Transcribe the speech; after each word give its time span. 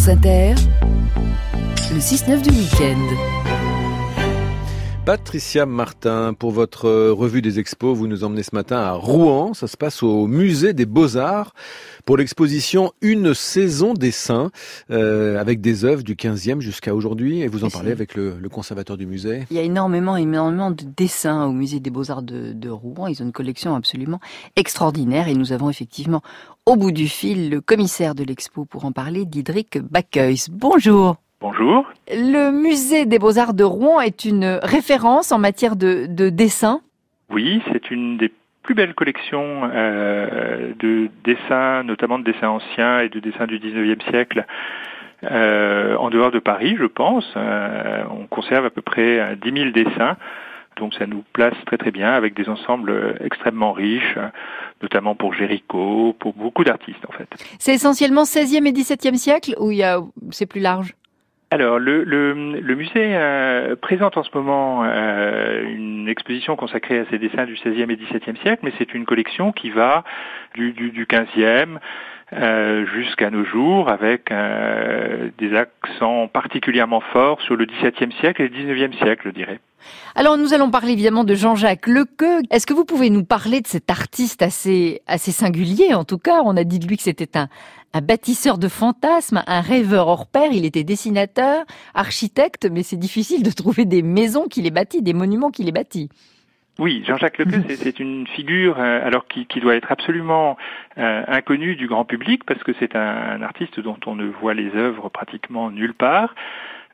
France 0.00 0.16
Inter, 0.16 0.54
le 1.92 1.98
6-9 1.98 2.40
du 2.40 2.50
week-end. 2.56 3.39
Patricia 5.06 5.64
Martin, 5.64 6.34
pour 6.34 6.50
votre 6.50 6.88
revue 7.10 7.40
des 7.40 7.58
expos, 7.58 7.96
vous 7.96 8.06
nous 8.06 8.22
emmenez 8.22 8.42
ce 8.42 8.54
matin 8.54 8.76
à 8.76 8.92
Rouen. 8.92 9.54
Ça 9.54 9.66
se 9.66 9.76
passe 9.76 10.02
au 10.02 10.26
musée 10.26 10.74
des 10.74 10.84
Beaux-Arts 10.84 11.54
pour 12.04 12.18
l'exposition 12.18 12.92
Une 13.00 13.32
saison 13.34 13.94
des 13.94 14.10
saints, 14.10 14.50
euh, 14.90 15.40
avec 15.40 15.60
des 15.60 15.84
œuvres 15.84 16.02
du 16.02 16.14
15e 16.14 16.60
jusqu'à 16.60 16.94
aujourd'hui. 16.94 17.40
Et 17.40 17.48
vous 17.48 17.64
en 17.64 17.70
parlez 17.70 17.92
avec 17.92 18.14
le, 18.14 18.38
conservateur 18.50 18.98
du 18.98 19.06
musée. 19.06 19.44
Il 19.50 19.56
y 19.56 19.60
a 19.60 19.62
énormément, 19.62 20.16
énormément 20.16 20.70
de 20.70 20.84
dessins 20.84 21.46
au 21.46 21.52
musée 21.52 21.80
des 21.80 21.90
Beaux-Arts 21.90 22.22
de, 22.22 22.52
de 22.52 22.68
Rouen. 22.68 23.06
Ils 23.06 23.22
ont 23.22 23.26
une 23.26 23.32
collection 23.32 23.74
absolument 23.74 24.20
extraordinaire. 24.54 25.28
Et 25.28 25.34
nous 25.34 25.52
avons 25.52 25.70
effectivement 25.70 26.20
au 26.66 26.76
bout 26.76 26.92
du 26.92 27.08
fil 27.08 27.48
le 27.48 27.60
commissaire 27.62 28.14
de 28.14 28.22
l'expo 28.22 28.66
pour 28.66 28.84
en 28.84 28.92
parler, 28.92 29.24
Didrik 29.24 29.78
Backeus. 29.78 30.50
Bonjour. 30.50 31.16
Bonjour. 31.42 31.90
Le 32.10 32.50
musée 32.50 33.06
des 33.06 33.18
beaux-arts 33.18 33.54
de 33.54 33.64
Rouen 33.64 33.98
est 34.02 34.26
une 34.26 34.60
référence 34.62 35.32
en 35.32 35.38
matière 35.38 35.74
de, 35.74 36.04
dessin 36.28 36.82
Oui, 37.30 37.62
c'est 37.72 37.90
une 37.90 38.18
des 38.18 38.30
plus 38.62 38.74
belles 38.74 38.92
collections 38.92 39.70
euh, 39.72 40.74
de 40.78 41.08
dessins, 41.24 41.82
notamment 41.82 42.18
de 42.18 42.24
dessins 42.24 42.50
anciens 42.50 43.00
et 43.00 43.08
de 43.08 43.20
dessins 43.20 43.46
du 43.46 43.58
19e 43.58 44.02
siècle. 44.10 44.44
Euh, 45.24 45.96
en 45.96 46.10
dehors 46.10 46.30
de 46.30 46.40
Paris, 46.40 46.76
je 46.78 46.84
pense. 46.84 47.32
Euh, 47.36 48.02
on 48.10 48.26
conserve 48.26 48.66
à 48.66 48.70
peu 48.70 48.82
près 48.82 49.34
10 49.42 49.50
000 49.50 49.70
dessins, 49.70 50.18
donc 50.76 50.92
ça 50.92 51.06
nous 51.06 51.24
place 51.32 51.54
très 51.64 51.78
très 51.78 51.90
bien 51.90 52.12
avec 52.12 52.34
des 52.34 52.50
ensembles 52.50 53.16
extrêmement 53.24 53.72
riches, 53.72 54.18
notamment 54.82 55.14
pour 55.14 55.32
Géricault, 55.32 56.14
pour 56.18 56.34
beaucoup 56.34 56.64
d'artistes 56.64 57.06
en 57.08 57.12
fait. 57.12 57.28
C'est 57.58 57.72
essentiellement 57.72 58.24
16e 58.24 58.66
et 58.66 58.72
17e 58.72 59.16
siècle 59.16 59.54
ou 59.58 59.72
c'est 60.32 60.46
plus 60.46 60.60
large? 60.60 60.94
Alors, 61.52 61.80
le, 61.80 62.34
musée 62.76 63.16
euh, 63.16 63.74
présente 63.74 64.16
en 64.16 64.22
ce 64.22 64.30
moment 64.32 64.84
euh, 64.84 65.64
une 65.64 66.08
exposition 66.08 66.54
consacrée 66.54 67.00
à 67.00 67.04
ses 67.06 67.18
dessins 67.18 67.44
du 67.44 67.54
XVIe 67.54 67.82
et 67.82 67.96
XVIIe 67.96 68.36
siècle, 68.40 68.60
mais 68.62 68.72
c'est 68.78 68.94
une 68.94 69.04
collection 69.04 69.50
qui 69.50 69.70
va 69.70 70.04
du, 70.54 70.72
du, 70.72 70.92
du 70.92 71.08
euh, 72.32 72.86
jusqu'à 72.94 73.30
nos 73.30 73.44
jours, 73.44 73.88
avec 73.88 74.32
des 75.38 75.56
accents 75.56 76.28
particulièrement 76.28 77.00
forts 77.00 77.40
sur 77.42 77.56
le 77.56 77.66
XVIIe 77.66 78.12
siècle 78.20 78.42
et 78.42 78.48
le 78.48 78.74
XIXe 78.74 78.96
siècle, 78.98 79.22
je 79.24 79.30
dirais. 79.30 79.58
Alors 80.14 80.36
nous 80.36 80.54
allons 80.54 80.70
parler 80.70 80.92
évidemment 80.92 81.24
de 81.24 81.34
Jean-Jacques 81.34 81.86
Lequeux. 81.86 82.40
Est-ce 82.50 82.66
que 82.66 82.74
vous 82.74 82.84
pouvez 82.84 83.10
nous 83.10 83.24
parler 83.24 83.60
de 83.60 83.66
cet 83.66 83.90
artiste 83.90 84.42
assez 84.42 85.02
assez 85.06 85.32
singulier? 85.32 85.94
En 85.94 86.04
tout 86.04 86.18
cas, 86.18 86.42
on 86.44 86.56
a 86.56 86.64
dit 86.64 86.78
de 86.78 86.86
lui 86.86 86.96
que 86.96 87.02
c'était 87.02 87.36
un 87.36 87.48
bâtisseur 88.00 88.58
de 88.58 88.68
fantasmes, 88.68 89.42
un 89.46 89.60
rêveur 89.60 90.08
hors 90.08 90.26
pair. 90.26 90.50
Il 90.52 90.64
était 90.64 90.84
dessinateur, 90.84 91.64
architecte, 91.94 92.68
mais 92.70 92.82
c'est 92.82 92.96
difficile 92.96 93.42
de 93.42 93.50
trouver 93.50 93.84
des 93.84 94.02
maisons 94.02 94.46
qu'il 94.46 94.66
ait 94.66 94.70
bâties, 94.70 95.02
des 95.02 95.14
monuments 95.14 95.50
qu'il 95.50 95.68
ait 95.68 95.72
bâtis. 95.72 96.08
Oui, 96.80 97.04
Jean-Jacques 97.06 97.36
Lequeux, 97.36 97.62
c'est 97.76 98.00
une 98.00 98.26
figure 98.26 98.78
euh, 98.78 99.06
alors 99.06 99.26
qui, 99.26 99.46
doit 99.60 99.74
être 99.74 99.92
absolument 99.92 100.56
euh, 100.96 101.22
inconnue 101.28 101.76
du 101.76 101.86
grand 101.86 102.06
public 102.06 102.44
parce 102.44 102.62
que 102.62 102.72
c'est 102.80 102.96
un, 102.96 103.42
artiste 103.42 103.80
dont 103.80 103.98
on 104.06 104.14
ne 104.14 104.24
voit 104.24 104.54
les 104.54 104.74
œuvres 104.74 105.10
pratiquement 105.10 105.70
nulle 105.70 105.92
part. 105.92 106.34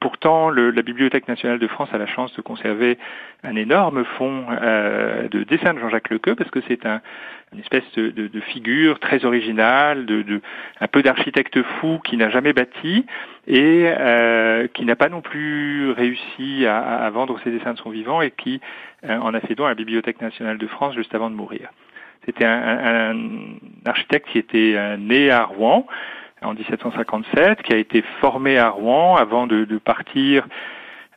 Pourtant, 0.01 0.51
la 0.51 0.83
Bibliothèque 0.83 1.27
nationale 1.27 1.59
de 1.59 1.67
France 1.67 1.89
a 1.93 1.99
la 1.99 2.07
chance 2.07 2.35
de 2.35 2.43
conserver 2.43 2.99
un 3.43 3.57
énorme 3.57 4.05
fonds 4.05 4.45
euh, 4.51 5.27
de 5.29 5.43
dessins 5.43 5.73
de 5.73 5.79
Jean-Jacques 5.79 6.11
Lequeux 6.11 6.35
parce 6.35 6.51
que 6.51 6.61
c'est 6.69 6.85
un, 6.85 7.01
une 7.55 7.61
espèce 7.61 7.91
de, 7.97 8.41
figure 8.41 8.99
très 9.01 9.25
originale, 9.25 10.05
de, 10.05 10.43
un 10.81 10.87
peu 10.87 11.03
d'architecte 11.03 11.63
fou 11.63 11.99
qui 12.05 12.19
n'a 12.19 12.29
jamais 12.29 12.53
bâti 12.53 13.07
et 13.47 13.85
euh, 13.87 14.67
qui 14.69 14.85
n'a 14.85 14.97
pas 14.97 15.09
non 15.09 15.23
plus 15.23 15.91
réussi 15.93 16.67
à, 16.67 17.09
vendre 17.11 17.41
ses 17.43 17.51
dessins 17.51 17.73
de 17.73 17.79
son 17.79 17.91
vivant 17.91 18.21
et 18.21 18.33
qui 18.33 18.61
euh, 19.05 19.19
en 19.19 19.33
a 19.33 19.41
fait 19.41 19.55
don 19.55 19.65
à 19.65 19.71
la 19.71 19.75
Bibliothèque 19.75 20.21
nationale 20.21 20.59
de 20.59 20.67
France 20.67 20.95
juste 20.95 21.15
avant 21.15 21.31
de 21.31 21.37
mourir. 21.37 21.71
C'était 22.27 22.45
un, 22.45 23.13
un, 23.13 23.17
architecte 23.87 24.29
qui 24.29 24.39
était 24.39 24.97
né 24.99 25.31
à 25.31 25.45
Rouen 25.45 25.87
en 26.43 26.55
1757, 26.55 27.63
qui 27.63 27.73
a 27.73 27.77
été 27.77 28.03
formé 28.21 28.59
à 28.59 28.69
Rouen 28.69 29.17
avant 29.17 29.47
de, 29.47 29.65
partir 29.79 30.47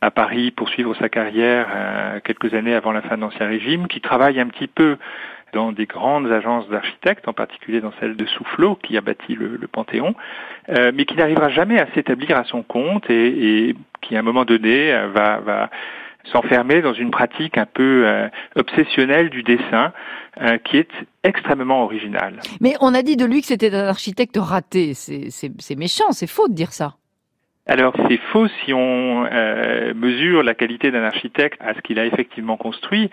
à 0.00 0.10
Paris 0.10 0.50
pour 0.50 0.68
suivre 0.70 0.94
sa 0.94 1.08
carrière 1.08 1.66
euh, 1.74 2.20
quelques 2.24 2.54
années 2.54 2.74
avant 2.74 2.92
la 2.92 3.02
fin 3.02 3.16
de 3.16 3.20
l'Ancien 3.20 3.46
Régime, 3.46 3.86
qui 3.86 4.00
travaille 4.00 4.40
un 4.40 4.46
petit 4.46 4.66
peu 4.66 4.96
dans 5.52 5.72
des 5.72 5.86
grandes 5.86 6.30
agences 6.30 6.68
d'architectes, 6.68 7.28
en 7.28 7.32
particulier 7.32 7.80
dans 7.80 7.92
celle 8.00 8.16
de 8.16 8.24
Soufflot, 8.26 8.76
qui 8.76 8.96
a 8.96 9.00
bâti 9.00 9.34
le, 9.34 9.58
Panthéon, 9.66 10.14
euh, 10.70 10.92
mais 10.94 11.04
qui 11.04 11.16
n'arrivera 11.16 11.48
jamais 11.50 11.78
à 11.78 11.86
s'établir 11.92 12.36
à 12.36 12.44
son 12.44 12.62
compte 12.62 13.10
et, 13.10 13.74
qui, 14.00 14.16
à 14.16 14.20
un 14.20 14.22
moment 14.22 14.44
donné, 14.44 14.92
euh, 14.92 15.08
va, 15.08 15.40
va 15.40 15.70
s'enfermer 16.24 16.82
dans 16.82 16.92
une 16.92 17.10
pratique 17.10 17.58
un 17.58 17.66
peu 17.66 18.06
euh, 18.06 18.28
obsessionnelle 18.56 19.30
du 19.30 19.42
dessin 19.42 19.92
euh, 20.40 20.58
qui 20.58 20.76
est 20.76 20.90
extrêmement 21.24 21.84
originale. 21.84 22.40
Mais 22.60 22.74
on 22.80 22.94
a 22.94 23.02
dit 23.02 23.16
de 23.16 23.24
lui 23.24 23.40
que 23.40 23.46
c'était 23.46 23.74
un 23.74 23.86
architecte 23.86 24.36
raté. 24.36 24.94
C'est 24.94 25.76
méchant, 25.76 26.12
c'est 26.12 26.26
faux 26.26 26.48
de 26.48 26.54
dire 26.54 26.72
ça. 26.72 26.94
Alors 27.66 27.94
c'est 28.08 28.18
faux 28.32 28.48
si 28.64 28.72
on 28.72 29.26
euh, 29.26 29.94
mesure 29.94 30.42
la 30.42 30.54
qualité 30.54 30.90
d'un 30.90 31.04
architecte 31.04 31.60
à 31.60 31.74
ce 31.74 31.80
qu'il 31.80 31.98
a 31.98 32.06
effectivement 32.06 32.56
construit 32.56 33.10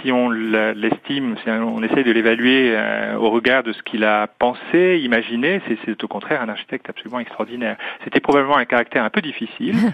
si 0.00 0.12
on 0.12 0.30
l'estime, 0.30 1.36
si 1.42 1.50
on 1.50 1.82
essaie 1.82 2.04
de 2.04 2.10
l'évaluer 2.10 2.72
euh, 2.74 3.16
au 3.16 3.30
regard 3.30 3.62
de 3.62 3.72
ce 3.72 3.82
qu'il 3.82 4.04
a 4.04 4.26
pensé, 4.26 5.00
imaginé, 5.02 5.60
c'est 5.84 6.04
au 6.04 6.08
contraire 6.08 6.42
un 6.42 6.48
architecte 6.48 6.88
absolument 6.88 7.20
extraordinaire. 7.20 7.76
C'était 8.04 8.20
probablement 8.20 8.56
un 8.56 8.64
caractère 8.64 9.04
un 9.04 9.10
peu 9.10 9.20
difficile. 9.20 9.76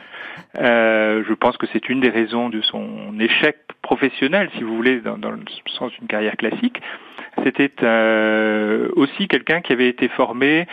Euh, 0.57 1.23
je 1.29 1.35
pense 1.35 1.57
que 1.57 1.67
c'est 1.73 1.89
une 1.89 2.01
des 2.01 2.11
raisons 2.11 2.49
de 2.49 2.61
son 2.61 3.19
échec 3.21 3.57
professionnel, 3.83 4.51
si 4.57 4.63
vous 4.63 4.75
voulez, 4.75 5.01
dans, 5.01 5.17
dans 5.17 5.31
le 5.31 5.39
sens 5.79 5.93
d'une 5.93 6.09
carrière 6.09 6.37
classique. 6.37 6.81
C'était 7.45 7.71
euh, 7.83 8.89
aussi 8.97 9.29
quelqu'un 9.29 9.61
qui 9.61 9.73
avait 9.73 9.89
été 9.89 10.09
formé 10.09 10.67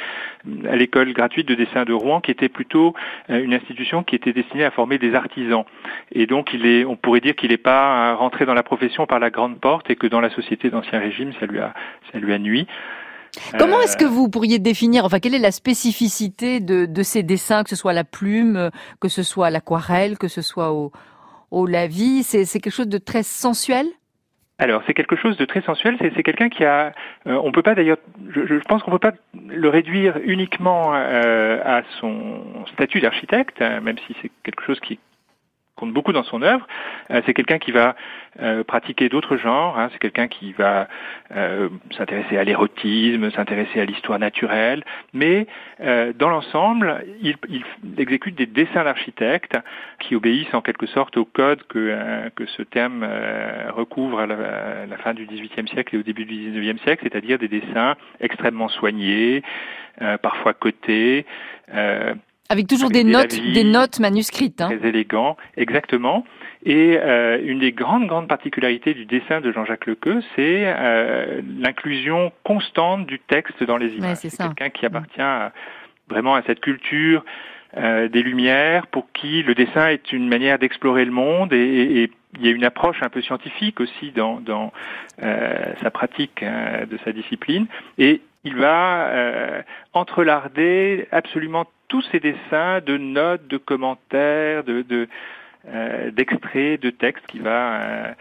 à 0.68 0.76
l'école 0.76 1.12
gratuite 1.12 1.48
de 1.48 1.54
dessin 1.54 1.84
de 1.84 1.92
Rouen, 1.92 2.22
qui 2.22 2.32
était 2.32 2.50
plutôt 2.50 2.96
euh, 3.30 3.44
une 3.44 3.54
institution 3.54 4.04
qui 4.04 4.16
était 4.16 4.32
destinée 4.32 4.64
à 4.64 4.72
former 4.72 4.98
des 4.98 5.14
artisans. 5.14 5.66
Et 6.14 6.26
donc, 6.26 6.54
il 6.54 6.66
est, 6.66 6.86
on 6.86 6.96
pourrait 6.96 7.20
dire 7.20 7.36
qu'il 7.36 7.52
n'est 7.52 7.58
pas 7.58 8.16
rentré 8.16 8.46
dans 8.46 8.54
la 8.54 8.64
profession 8.64 9.06
par 9.06 9.20
la 9.20 9.30
grande 9.30 9.59
porte 9.59 9.90
et 9.90 9.98
que 9.98 10.08
dans 10.08 10.22
la 10.22 10.30
société 10.30 10.70
d'Ancien 10.70 11.00
Régime, 11.00 11.34
ça 11.40 11.46
lui 11.46 11.59
a, 11.59 11.74
ça 12.12 12.20
lui 12.20 12.34
a 12.34 12.40
nuit. 12.40 12.68
Comment 13.58 13.80
est-ce 13.82 13.96
que 13.96 14.06
vous 14.06 14.30
pourriez 14.30 14.59
définir, 14.59 15.06
enfin, 15.06 15.20
quelle 15.20 15.36
est 15.36 15.40
la 15.40 15.52
spécificité 15.52 16.59
de, 16.59 16.86
de 16.86 17.03
ces 17.03 17.24
dessins, 17.24 17.64
que 17.64 17.70
ce 17.70 17.76
soit 17.76 17.94
la 17.94 18.03
plume, 18.03 18.72
que 19.00 19.08
ce 19.08 19.24
soit 19.24 19.50
l'aquarelle, 19.50 20.18
que 20.18 20.28
ce 20.28 20.42
soit 20.42 20.72
au, 20.74 20.92
au 21.50 21.66
lavis? 21.66 22.24
C'est 22.24 22.59
quelque 22.59 22.74
chose 22.74 22.90
de 22.90 22.98
très 22.98 23.24
sensuel? 23.24 23.86
Alors 24.62 24.84
c'est 24.86 24.94
quelque 24.94 25.16
chose 25.16 25.38
de 25.38 25.46
très 25.46 25.62
sensuel. 25.62 25.98
C'est 26.00 26.22
quelqu'un 26.22 26.50
qui 26.50 26.64
a. 26.64 26.94
Euh, 27.26 27.34
on 27.44 27.52
peut 27.52 27.64
pas 27.64 27.74
d'ailleurs. 27.74 27.98
Je, 28.30 28.54
pense 28.68 28.84
qu'on 28.84 28.92
peut 28.92 29.00
pas 29.00 29.14
le 29.48 29.68
réduire 29.70 30.20
uniquement 30.24 30.94
euh, 30.94 31.60
à 31.66 31.82
son 32.00 32.44
statut 32.74 33.02
d'architecte, 33.02 33.60
hein, 33.60 33.82
même 33.82 33.98
si 34.06 34.16
c'est 34.22 34.30
quelque 34.44 34.64
chose 34.64 34.80
qui 34.80 35.00
compte 35.81 35.94
beaucoup 35.94 36.14
dans 36.14 36.24
son 36.24 36.44
œuvre. 36.44 36.68
Euh, 37.09 37.22
c'est 37.25 37.34
quelqu'un 37.34 37.58
qui 37.58 37.72
va 37.72 37.96
euh, 38.40 38.64
pratiquer 38.64 39.09
d'autres 39.09 39.36
genres. 39.36 39.78
Hein. 39.80 39.90
C'est 39.92 40.00
quelqu'un 40.00 40.28
qui 40.28 40.53
va 40.53 40.88
euh, 41.36 41.69
s'intéresser 41.97 42.38
à 42.38 42.44
l'érotisme, 42.44 43.31
s'intéresser 43.31 43.81
à 43.81 43.86
l'histoire 43.86 44.20
naturelle. 44.20 44.84
Mais 45.14 45.47
dans 46.20 46.30
l'ensemble, 46.30 47.03
il, 47.22 47.36
il, 47.50 47.64
exécute 47.97 48.36
des 48.36 48.46
dessins 48.46 48.84
d'architectes 48.84 49.58
qui 50.00 50.16
obéissent 50.16 50.53
en 50.53 50.62
quelque 50.62 50.86
sorte 50.86 51.18
au 51.18 51.25
code 51.25 51.64
que, 51.68 52.30
que 52.36 52.46
ce 52.46 52.62
terme 52.62 53.03
recouvre 53.70 54.20
à 54.20 54.28
la, 54.28 54.97
fin 55.03 55.14
du 55.16 55.25
XVIIIe 55.25 55.68
siècle 55.68 55.96
et 55.96 56.00
au 56.00 56.03
début 56.03 56.25
du 56.25 56.36
XIXe 56.52 56.81
siècle, 56.84 57.03
c'est-à-dire 57.03 57.40
des 57.40 57.47
dessins 57.47 57.96
extrêmement 58.20 58.70
soignés, 58.70 59.41
parfois 60.22 60.53
cotés, 60.53 61.25
avec 62.52 62.68
toujours 62.68 62.90
des 62.90 63.06
notes, 63.06 63.40
des 63.53 63.64
notes 63.64 64.00
manuscrites. 64.00 64.62
Hein. 64.62 64.78
Très 64.78 64.90
élégant, 64.90 65.38
exactement. 65.56 66.26
Et 66.66 66.98
euh, 67.00 67.40
une 67.44 67.59
des 67.59 67.72
grandes, 67.72 68.08
grandes 68.08 68.28
particularités 68.28 68.94
du 68.94 69.06
dessin 69.06 69.40
de 69.40 69.52
Jean-Jacques 69.52 69.86
Lequeux, 69.86 70.22
c'est 70.36 70.64
euh, 70.66 71.42
l'inclusion 71.58 72.32
constante 72.44 73.08
du 73.08 73.20
texte 73.20 73.64
dans 73.64 73.78
les 73.78 73.94
images. 73.94 74.18
c'est 74.18 74.38
quelqu'un 74.38 74.70
qui 74.70 74.86
appartient 74.86 75.22
vraiment 76.09 76.36
à 76.36 76.44
cette 76.44 76.59
culture 76.59 77.24
euh, 77.78 78.09
des 78.09 78.22
Lumières, 78.22 78.88
pour 78.88 79.08
qui 79.14 79.44
le 79.44 79.56
dessin 79.56 79.88
est 79.88 80.12
une 80.12 80.28
manière 80.28 80.59
d'explorer 80.59 81.06
le 81.06 81.12
monde 81.12 81.54
et, 81.54 82.04
et, 82.04 82.12
il 82.40 82.46
y 82.46 82.47
a 82.47 82.52
une 82.52 82.64
approche 82.64 83.02
un 83.02 83.09
peu 83.09 83.22
scientifique 83.22 83.82
aussi 83.82 84.12
dans, 84.12 84.40
dans 84.40 84.72
euh, 85.22 85.74
sa 85.82 85.92
pratique 85.92 86.44
hein, 86.44 86.86
de 86.90 86.97
sa 87.04 87.12
discipline. 87.12 87.68
Et 87.97 88.22
il 88.43 88.55
va 88.55 89.08
euh, 89.09 89.61
entrelarder 89.93 91.08
absolument 91.11 91.66
tous 91.88 92.02
ces 92.11 92.20
dessins 92.20 92.79
de 92.85 92.97
notes, 92.97 93.47
de 93.47 93.58
commentaires, 93.58 94.64
de, 94.64 95.08
euh, 95.67 96.11
d'extraits, 96.11 96.82
de 96.82 96.90
textes 96.90 97.26
qu'il 97.28 97.43
va 97.43 97.73
euh, 97.73 98.14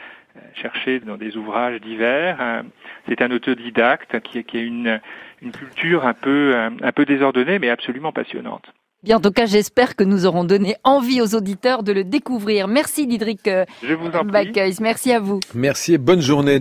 chercher 0.55 1.00
dans 1.00 1.17
des 1.17 1.37
ouvrages 1.37 1.81
divers. 1.81 2.62
C'est 3.08 3.22
un 3.22 3.31
autodidacte 3.31 4.20
qui, 4.20 4.44
qui 4.44 4.58
a 4.58 4.61
une, 4.61 5.00
une 5.40 5.52
culture 5.52 6.06
un 6.06 6.14
peu, 6.14 6.55
un 6.55 6.93
peu 6.93 7.05
désordonnée 7.05 7.58
mais 7.58 7.70
absolument 7.70 8.12
passionnante. 8.12 8.73
Bien, 9.02 9.16
en 9.16 9.20
tout 9.20 9.31
cas, 9.31 9.46
j'espère 9.46 9.96
que 9.96 10.05
nous 10.05 10.26
aurons 10.26 10.44
donné 10.44 10.76
envie 10.84 11.23
aux 11.23 11.34
auditeurs 11.34 11.82
de 11.82 11.93
le 11.93 12.05
découvrir. 12.05 12.69
Merci 12.69 13.06
Didrik 13.06 13.49
Je 13.82 13.94
vous 13.94 14.08
en 14.08 14.26
prie. 14.26 14.52
Merci 14.81 15.12
à 15.12 15.20
vous. 15.20 15.40
Merci 15.55 15.94
et 15.94 15.99
bonne 15.99 16.20
journée. 16.20 16.58